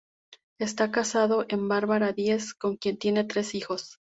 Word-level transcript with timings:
Está 0.57 0.89
casado 0.89 1.45
con 1.47 1.67
Bárbara 1.67 2.11
Díez, 2.11 2.55
con 2.55 2.75
quien 2.75 2.97
tiene 2.97 3.23
tres 3.25 3.53
hijas. 3.53 3.99